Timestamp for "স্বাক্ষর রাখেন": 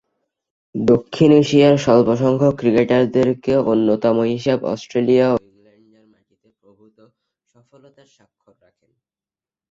8.15-8.91